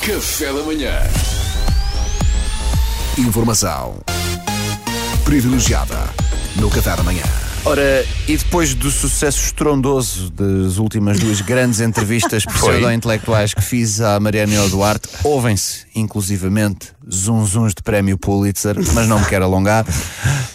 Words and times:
Café 0.00 0.52
da 0.52 0.62
manhã. 0.62 0.92
Informação 3.16 3.98
privilegiada 5.24 5.96
no 6.56 6.70
Café 6.70 6.96
da 6.96 7.02
Manhã. 7.02 7.22
Ora, 7.64 8.04
e 8.26 8.36
depois 8.36 8.74
do 8.74 8.90
sucesso 8.90 9.44
estrondoso 9.44 10.30
das 10.30 10.78
últimas 10.78 11.18
duas 11.18 11.40
grandes 11.40 11.80
entrevistas 11.80 12.44
pseudo-intelectuais 12.48 13.52
que 13.52 13.60
fiz 13.60 14.00
à 14.00 14.18
Mariana 14.18 14.68
Duarte, 14.68 15.08
ouvem-se, 15.22 15.86
inclusivamente, 15.94 16.92
zunzuns 17.12 17.74
de 17.74 17.82
prémio 17.82 18.16
Pulitzer, 18.16 18.76
mas 18.94 19.06
não 19.06 19.20
me 19.20 19.26
quero 19.26 19.44
alongar. 19.44 19.84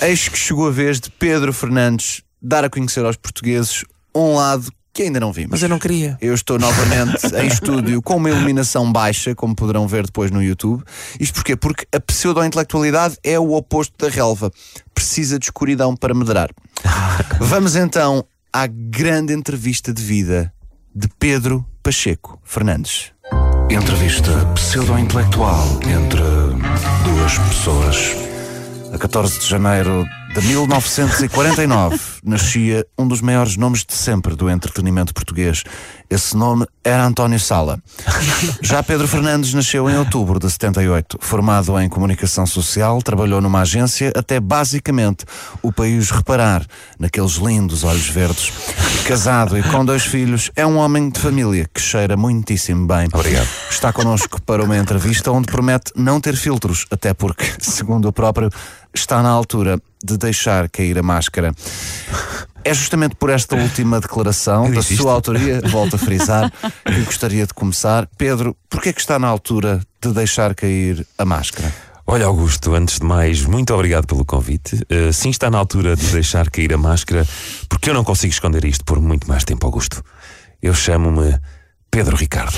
Eis 0.00 0.28
que 0.28 0.36
chegou 0.36 0.68
a 0.68 0.70
vez 0.70 1.00
de 1.00 1.10
Pedro 1.10 1.52
Fernandes 1.52 2.22
dar 2.42 2.64
a 2.64 2.70
conhecer 2.70 3.04
aos 3.04 3.16
portugueses 3.16 3.84
um 4.14 4.34
lado 4.34 4.72
que 4.96 5.02
ainda 5.02 5.20
não 5.20 5.30
vimos. 5.30 5.50
Mas 5.50 5.62
eu 5.62 5.68
não 5.68 5.78
queria. 5.78 6.16
Eu 6.22 6.34
estou 6.34 6.58
novamente 6.58 7.26
em 7.36 7.46
estúdio 7.46 8.00
com 8.00 8.16
uma 8.16 8.30
iluminação 8.30 8.90
baixa, 8.90 9.34
como 9.34 9.54
poderão 9.54 9.86
ver 9.86 10.06
depois 10.06 10.30
no 10.30 10.42
YouTube. 10.42 10.82
Isto 11.20 11.34
porquê? 11.34 11.54
Porque 11.54 11.86
a 11.94 12.00
pseudo-intelectualidade 12.00 13.18
é 13.22 13.38
o 13.38 13.52
oposto 13.52 13.92
da 13.98 14.10
relva. 14.10 14.50
Precisa 14.94 15.38
de 15.38 15.44
escuridão 15.44 15.94
para 15.94 16.14
medrar. 16.14 16.48
Vamos 17.38 17.76
então 17.76 18.24
à 18.50 18.66
grande 18.66 19.34
entrevista 19.34 19.92
de 19.92 20.02
vida 20.02 20.50
de 20.94 21.08
Pedro 21.18 21.64
Pacheco 21.82 22.40
Fernandes. 22.42 23.12
Entrevista 23.68 24.32
pseudo-intelectual 24.54 25.78
entre 25.82 26.22
duas 27.04 27.38
pessoas. 27.50 28.16
A 28.94 28.98
14 28.98 29.40
de 29.40 29.46
janeiro 29.46 30.06
de 30.34 30.40
1949 30.46 32.15
nascia 32.26 32.84
um 32.98 33.06
dos 33.06 33.20
maiores 33.20 33.56
nomes 33.56 33.84
de 33.84 33.94
sempre 33.94 34.34
do 34.34 34.50
entretenimento 34.50 35.14
português. 35.14 35.62
Esse 36.10 36.36
nome 36.36 36.66
era 36.84 37.04
António 37.04 37.38
Sala. 37.38 37.80
Já 38.60 38.82
Pedro 38.82 39.06
Fernandes 39.06 39.54
nasceu 39.54 39.88
em 39.88 39.96
outubro 39.96 40.38
de 40.38 40.50
78. 40.50 41.18
Formado 41.20 41.78
em 41.80 41.88
comunicação 41.88 42.46
social, 42.46 43.00
trabalhou 43.00 43.40
numa 43.40 43.60
agência 43.60 44.12
até 44.14 44.40
basicamente 44.40 45.24
o 45.62 45.72
país 45.72 46.10
reparar 46.10 46.66
naqueles 46.98 47.34
lindos 47.34 47.84
olhos 47.84 48.08
verdes. 48.08 48.52
Casado 49.06 49.56
e 49.56 49.62
com 49.62 49.84
dois 49.84 50.04
filhos, 50.04 50.50
é 50.56 50.66
um 50.66 50.78
homem 50.78 51.08
de 51.08 51.20
família 51.20 51.68
que 51.72 51.80
cheira 51.80 52.16
muitíssimo 52.16 52.86
bem. 52.86 53.08
Obrigado. 53.12 53.48
Está 53.70 53.92
connosco 53.92 54.42
para 54.42 54.64
uma 54.64 54.76
entrevista 54.76 55.30
onde 55.30 55.46
promete 55.46 55.92
não 55.94 56.20
ter 56.20 56.36
filtros, 56.36 56.86
até 56.90 57.14
porque, 57.14 57.44
segundo 57.60 58.08
o 58.08 58.12
próprio, 58.12 58.50
está 58.92 59.22
na 59.22 59.28
altura 59.28 59.80
de 60.02 60.16
deixar 60.16 60.68
cair 60.68 60.98
a 60.98 61.02
máscara. 61.02 61.52
É 62.64 62.74
justamente 62.74 63.14
por 63.14 63.30
esta 63.30 63.54
última 63.54 64.00
declaração 64.00 64.70
da 64.70 64.82
sua 64.82 65.12
autoria, 65.12 65.60
volto 65.70 65.94
a 65.94 65.98
frisar, 65.98 66.52
que 66.84 67.00
gostaria 67.02 67.46
de 67.46 67.54
começar. 67.54 68.08
Pedro, 68.18 68.56
porquê 68.68 68.88
é 68.88 68.92
que 68.92 69.00
está 69.00 69.18
na 69.18 69.28
altura 69.28 69.80
de 70.02 70.12
deixar 70.12 70.52
cair 70.54 71.06
a 71.16 71.24
máscara? 71.24 71.72
Olha, 72.08 72.26
Augusto, 72.26 72.74
antes 72.74 72.98
de 72.98 73.04
mais, 73.04 73.44
muito 73.44 73.74
obrigado 73.74 74.06
pelo 74.06 74.24
convite. 74.24 74.76
Uh, 74.90 75.12
sim, 75.12 75.30
está 75.30 75.50
na 75.50 75.58
altura 75.58 75.96
de 75.96 76.06
deixar 76.06 76.50
cair 76.50 76.72
a 76.72 76.78
máscara, 76.78 77.26
porque 77.68 77.90
eu 77.90 77.94
não 77.94 78.04
consigo 78.04 78.32
esconder 78.32 78.64
isto 78.64 78.84
por 78.84 79.00
muito 79.00 79.28
mais 79.28 79.44
tempo, 79.44 79.66
Augusto. 79.66 80.04
Eu 80.62 80.72
chamo-me 80.72 81.38
Pedro 81.90 82.16
Ricardo. 82.16 82.56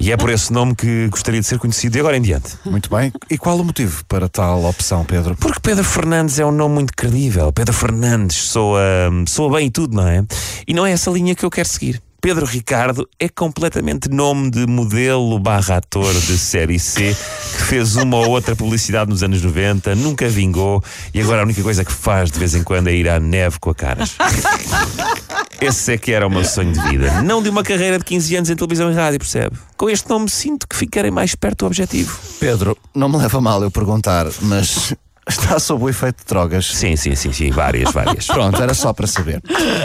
E 0.00 0.12
é 0.12 0.16
por 0.16 0.30
esse 0.30 0.52
nome 0.52 0.74
que 0.74 1.08
gostaria 1.08 1.40
de 1.40 1.46
ser 1.46 1.58
conhecido 1.58 1.92
de 1.92 2.00
agora 2.00 2.16
em 2.16 2.22
diante. 2.22 2.56
Muito 2.64 2.90
bem. 2.90 3.12
E 3.28 3.36
qual 3.36 3.58
o 3.58 3.64
motivo 3.64 4.04
para 4.06 4.28
tal 4.28 4.64
opção, 4.64 5.04
Pedro? 5.04 5.36
Porque 5.36 5.60
Pedro 5.60 5.84
Fernandes 5.84 6.38
é 6.38 6.46
um 6.46 6.52
nome 6.52 6.74
muito 6.74 6.92
credível. 6.94 7.52
Pedro 7.52 7.74
Fernandes 7.74 8.36
soa, 8.36 8.80
soa 9.26 9.56
bem 9.56 9.66
e 9.66 9.70
tudo, 9.70 9.96
não 9.96 10.06
é? 10.06 10.24
E 10.66 10.74
não 10.74 10.86
é 10.86 10.92
essa 10.92 11.10
linha 11.10 11.34
que 11.34 11.44
eu 11.44 11.50
quero 11.50 11.68
seguir. 11.68 12.00
Pedro 12.20 12.44
Ricardo 12.44 13.08
é 13.18 13.30
completamente 13.30 14.10
nome 14.10 14.50
de 14.50 14.66
modelo 14.66 15.38
barra 15.38 15.78
ator 15.78 16.12
de 16.12 16.36
série 16.36 16.78
C 16.78 17.16
que 17.56 17.62
fez 17.62 17.96
uma 17.96 18.18
ou 18.18 18.30
outra 18.30 18.54
publicidade 18.54 19.10
nos 19.10 19.22
anos 19.22 19.42
90, 19.42 19.94
nunca 19.94 20.28
vingou 20.28 20.84
e 21.14 21.20
agora 21.20 21.40
a 21.40 21.44
única 21.44 21.62
coisa 21.62 21.82
que 21.82 21.92
faz 21.92 22.30
de 22.30 22.38
vez 22.38 22.54
em 22.54 22.62
quando 22.62 22.88
é 22.88 22.94
ir 22.94 23.08
à 23.08 23.18
neve 23.18 23.58
com 23.58 23.70
a 23.70 23.74
caras. 23.74 24.16
Esse 25.60 25.92
é 25.92 25.98
que 25.98 26.12
era 26.12 26.26
o 26.26 26.30
meu 26.30 26.44
sonho 26.44 26.72
de 26.72 26.80
vida. 26.80 27.22
Não 27.22 27.42
de 27.42 27.50
uma 27.50 27.62
carreira 27.62 27.98
de 27.98 28.04
15 28.04 28.36
anos 28.36 28.50
em 28.50 28.56
televisão 28.56 28.90
e 28.90 28.94
rádio, 28.94 29.18
percebe? 29.18 29.56
Com 29.76 29.90
este 29.90 30.08
nome 30.08 30.28
sinto 30.28 30.66
que 30.66 30.74
ficarei 30.74 31.10
mais 31.10 31.34
perto 31.34 31.60
do 31.60 31.66
objetivo. 31.66 32.18
Pedro, 32.38 32.76
não 32.94 33.08
me 33.08 33.18
leva 33.18 33.40
mal 33.40 33.62
eu 33.62 33.70
perguntar, 33.70 34.26
mas 34.40 34.94
Está 35.30 35.60
sob 35.60 35.84
o 35.84 35.88
efeito 35.88 36.18
de 36.20 36.24
drogas. 36.26 36.66
Sim, 36.66 36.96
sim, 36.96 37.14
sim, 37.14 37.32
sim, 37.32 37.50
várias, 37.50 37.92
várias. 37.92 38.26
Pronto, 38.26 38.60
era 38.60 38.74
só 38.74 38.92
para 38.92 39.06
saber. 39.06 39.40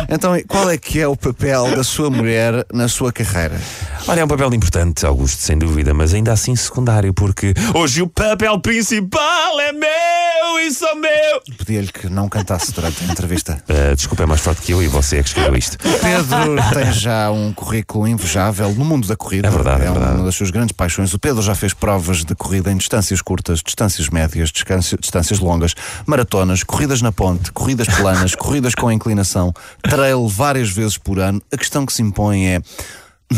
Então, 0.10 0.34
qual 0.48 0.70
é 0.70 0.78
que 0.78 1.00
é 1.00 1.08
o 1.08 1.16
papel 1.16 1.76
da 1.76 1.84
sua 1.84 2.10
mulher 2.10 2.66
na 2.74 2.88
sua 2.88 3.12
carreira? 3.12 3.60
Olha, 4.08 4.22
é 4.22 4.26
um 4.26 4.28
papel 4.28 4.54
importante, 4.56 5.06
Augusto, 5.06 5.42
sem 5.42 5.58
dúvida, 5.58 5.94
mas 5.94 6.14
ainda 6.16 6.32
assim 6.32 6.56
secundário, 6.56 7.14
porque 7.14 7.54
hoje 7.76 8.02
o 8.02 8.08
papel 8.08 8.60
principal 8.60 9.60
é 9.60 9.72
meu 9.72 10.25
e 10.66 10.72
só 10.72 10.96
meu. 10.96 11.42
Pedia-lhe 11.58 11.92
que 11.92 12.10
não 12.10 12.28
cantasse 12.28 12.72
durante 12.72 13.04
a 13.04 13.08
entrevista. 13.08 13.64
Uh, 13.70 13.94
desculpa, 13.96 14.24
é 14.24 14.26
mais 14.26 14.42
forte 14.42 14.62
que 14.62 14.72
eu 14.72 14.82
e 14.82 14.88
você 14.88 15.18
é 15.18 15.24
que 15.24 15.30
escreveu 15.30 15.56
isto. 15.56 15.78
Pedro 15.78 16.56
tem 16.74 16.92
já 16.92 17.30
um 17.32 17.54
currículo 17.54 18.08
invejável 18.08 18.74
no 18.74 18.84
mundo 18.84 19.08
da 19.08 19.16
corrida. 19.16 19.48
É 19.48 19.52
verdade, 19.52 19.84
é, 19.84 19.88
é 19.88 19.92
verdade. 19.92 20.16
uma 20.16 20.26
das 20.26 20.36
suas 20.36 20.50
grandes 20.50 20.74
paixões. 20.74 21.14
O 21.14 21.20
Pedro 21.20 21.42
já 21.42 21.54
fez 21.54 21.74
provas 21.74 22.24
de 22.24 22.36
corrida 22.36 22.72
em 22.72 22.78
distâncias 22.78 23.22
curtas, 23.22 23.62
distâncias 23.64 24.10
médias, 24.10 24.52
distâncias 24.52 25.40
longas, 25.40 25.76
maratonas, 26.06 26.64
corridas 26.64 27.02
na 27.02 27.12
ponte, 27.12 27.52
corridas 27.52 27.88
planas, 27.88 28.34
corridas 28.34 28.74
com 28.74 28.92
inclinação, 28.92 29.54
trail 29.84 30.28
várias 30.28 30.70
vezes 30.70 30.98
por 30.98 31.20
ano. 31.20 31.42
A 31.52 31.58
questão 31.58 31.86
que 31.86 31.94
se 31.94 32.02
impõe 32.02 32.48
é 32.48 32.62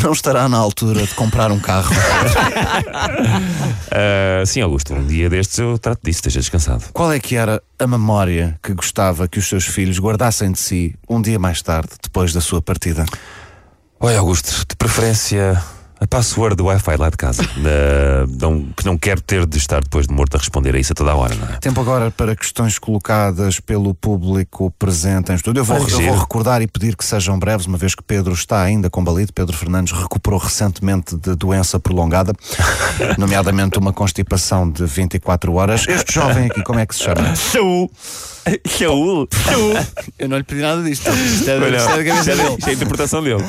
não 0.04 0.12
estará 0.12 0.48
na 0.48 0.58
altura 0.58 1.06
de 1.06 1.14
comprar 1.14 1.52
um 1.52 1.60
carro? 1.60 1.92
uh, 3.92 4.46
sim, 4.48 4.62
Augusto, 4.62 4.94
um 4.94 5.06
dia 5.06 5.30
destes 5.30 5.58
eu 5.60 5.78
trato 5.78 6.00
disso, 6.04 6.20
esteja 6.20 6.40
descansado. 6.40 6.86
Qual 6.94 7.12
é 7.12 7.20
que 7.20 7.36
era 7.36 7.62
a 7.80 7.88
memória 7.88 8.58
que 8.62 8.74
gostava 8.74 9.28
que 9.28 9.40
os 9.40 9.48
seus 9.48 9.66
filhos 9.66 10.00
guardassem 10.00 10.52
de 10.52 10.60
si 10.60 10.96
um 11.10 11.22
dia 11.22 11.40
mais 11.40 11.62
tarde, 11.62 11.90
depois 12.02 12.34
da 12.34 12.42
sua 12.42 12.62
partida? 12.62 13.06
Olha, 14.00 14.20
Augusto, 14.20 14.66
de 14.70 14.76
preferência 14.76 15.62
a 16.08 16.18
password 16.18 16.56
do 16.56 16.66
Wi-Fi 16.66 16.96
lá 16.96 17.10
de 17.10 17.18
casa. 17.18 17.44
não, 18.40 18.64
que 18.76 18.86
não 18.86 18.98
quero 18.98 19.22
ter 19.22 19.46
de 19.46 19.58
estar 19.58 19.84
depois 19.84 20.08
de 20.08 20.14
morto 20.14 20.36
a 20.36 20.38
responder 20.38 20.74
a 20.74 20.80
isso 20.80 20.94
a 20.94 20.96
toda 20.96 21.12
a 21.12 21.16
hora, 21.16 21.36
não 21.36 21.48
é? 21.48 21.58
Tempo 21.58 21.82
agora 21.82 22.10
para 22.10 22.36
questões 22.36 22.80
colocadas 22.80 23.60
pelo 23.60 23.94
público 23.94 24.72
presente 24.80 25.32
em 25.32 25.36
estúdio. 25.36 25.60
Eu 25.60 25.66
vou, 25.66 25.78
eu 25.78 26.02
vou 26.02 26.18
recordar 26.18 26.62
e 26.62 26.68
pedir 26.68 26.96
que 26.96 27.04
sejam 27.04 27.38
breves, 27.38 27.66
uma 27.68 27.78
vez 27.78 27.94
que 27.94 28.02
Pedro 28.02 28.34
está 28.34 28.62
ainda 28.62 28.90
combalido. 28.90 29.34
Pedro 29.34 29.56
Fernandes 29.56 29.94
recuperou 29.94 30.40
recentemente 30.40 31.16
de 31.18 31.36
doença 31.36 31.80
prolongada, 31.80 32.34
nomeadamente 33.18 33.78
uma 33.78 33.92
constipação 33.92 34.70
de 34.70 34.86
24 34.86 35.54
horas. 35.54 35.86
Este 35.88 36.14
jovem 36.14 36.46
aqui, 36.46 36.64
como 36.64 36.80
é 36.80 36.86
que 36.86 36.96
se 36.96 37.04
chama? 37.04 37.36
Saúl. 37.36 37.92
Saúl. 38.66 39.28
Eu 40.18 40.30
não 40.30 40.38
lhe 40.38 40.44
pedi 40.44 40.62
nada 40.62 40.82
disto. 40.82 41.10
Isto 41.10 41.50
é, 41.50 41.76
isto 41.76 41.90
é 41.92 42.36
dele. 42.36 42.56
Isto 42.58 42.68
é 42.68 42.70
a 42.70 42.74
interpretação 42.74 43.22
dele. 43.22 43.44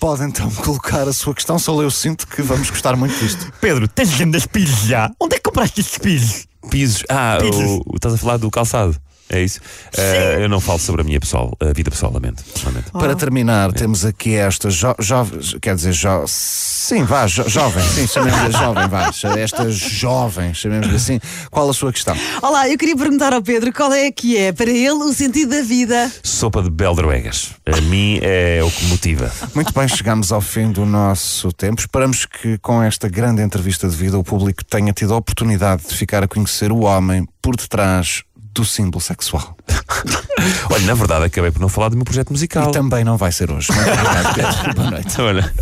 Pode 0.00 0.22
então 0.24 0.50
colocar 0.62 1.08
a 1.08 1.12
sua 1.12 1.34
questão, 1.34 1.58
só 1.58 1.80
eu 1.82 1.90
sinto 1.90 2.26
que 2.26 2.42
vamos 2.42 2.70
gostar 2.70 2.96
muito 2.96 3.18
disto. 3.18 3.52
Pedro, 3.60 3.88
tens 3.88 4.14
grandes 4.16 4.46
pisos 4.46 4.86
já? 4.86 5.10
Onde 5.20 5.36
é 5.36 5.38
que 5.38 5.44
compraste 5.44 5.80
estes 5.80 5.98
pisos? 5.98 6.46
Pisos? 6.70 7.04
Ah, 7.08 7.38
pisos. 7.40 7.62
O, 7.62 7.82
o, 7.86 7.96
estás 7.96 8.14
a 8.14 8.18
falar 8.18 8.36
do 8.36 8.50
calçado. 8.50 8.96
É 9.30 9.42
isso? 9.42 9.60
Uh, 9.96 10.40
eu 10.40 10.48
não 10.48 10.58
falo 10.58 10.78
sobre 10.78 11.02
a 11.02 11.04
minha 11.04 11.20
pessoal, 11.20 11.54
a 11.60 11.72
vida 11.72 11.90
pessoal, 11.90 12.12
lamento. 12.12 12.42
lamento. 12.64 12.90
Para 12.92 13.14
terminar, 13.14 13.70
é. 13.70 13.72
temos 13.72 14.04
aqui 14.04 14.34
esta 14.34 14.70
jovem, 14.70 15.40
jo 15.40 15.60
quer 15.60 15.74
dizer, 15.74 15.92
jo 15.92 16.24
sim, 16.26 17.04
vá, 17.04 17.26
jo 17.26 17.46
jovem, 17.46 17.84
sim, 17.84 18.06
chamemos-lhe 18.06 18.52
jovem, 18.52 18.88
vá, 18.88 19.10
esta 19.38 19.70
jovem, 19.70 20.54
chamemos-lhe 20.54 20.96
assim. 20.96 21.20
Qual 21.50 21.68
a 21.68 21.74
sua 21.74 21.92
questão? 21.92 22.16
Olá, 22.40 22.68
eu 22.68 22.78
queria 22.78 22.96
perguntar 22.96 23.34
ao 23.34 23.42
Pedro 23.42 23.70
qual 23.72 23.92
é 23.92 24.10
que 24.10 24.36
é, 24.36 24.50
para 24.50 24.70
ele, 24.70 24.90
o 25.04 25.12
sentido 25.12 25.50
da 25.50 25.62
vida. 25.62 26.10
Sopa 26.22 26.62
de 26.62 26.70
beldroegas. 26.70 27.50
A 27.66 27.80
mim 27.82 28.18
é 28.22 28.60
o 28.62 28.70
que 28.70 28.84
motiva. 28.86 29.30
Muito 29.54 29.74
bem, 29.74 29.86
chegamos 29.88 30.32
ao 30.32 30.40
fim 30.40 30.72
do 30.72 30.86
nosso 30.86 31.52
tempo. 31.52 31.80
Esperamos 31.80 32.24
que 32.24 32.56
com 32.58 32.82
esta 32.82 33.08
grande 33.08 33.42
entrevista 33.42 33.86
de 33.88 33.94
vida 33.94 34.18
o 34.18 34.24
público 34.24 34.64
tenha 34.64 34.92
tido 34.92 35.12
a 35.12 35.18
oportunidade 35.18 35.82
de 35.86 35.94
ficar 35.94 36.22
a 36.22 36.28
conhecer 36.28 36.72
o 36.72 36.80
homem 36.80 37.26
por 37.42 37.56
detrás 37.56 38.22
do 38.52 38.64
símbolo 38.64 39.00
sexual. 39.00 39.56
Olha, 40.70 40.86
na 40.86 40.94
verdade, 40.94 41.24
acabei 41.24 41.50
por 41.50 41.60
não 41.60 41.68
falar 41.68 41.88
do 41.88 41.96
meu 41.96 42.04
projeto 42.04 42.30
musical. 42.30 42.70
E 42.70 42.72
também 42.72 43.04
não 43.04 43.16
vai 43.16 43.32
ser 43.32 43.50
hoje. 43.50 43.68
Obrigado. 43.70 44.74
Boa 44.76 44.90
noite. 44.90 45.20
Olha. 45.20 45.52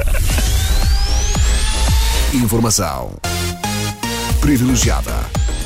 Informação 2.33 3.13
privilegiada 4.41 5.13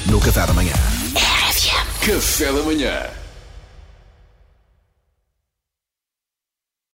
no 0.06 0.20
Café 0.20 0.46
da 0.46 0.52
Manhã. 0.52 0.72
Café 2.00 2.52
da 2.52 2.62
manhã. 2.62 3.19